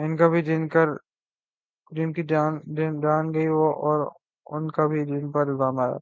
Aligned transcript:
ان 0.00 0.16
کا 0.16 0.28
بھی 0.28 0.42
جن 0.42 0.68
کی 2.12 2.22
جان 2.24 3.32
گئی 3.34 3.46
اوران 3.46 4.70
کا 4.70 4.86
بھی 4.86 5.04
جن 5.06 5.30
پر 5.32 5.46
الزام 5.48 5.80
ہے۔ 5.80 5.92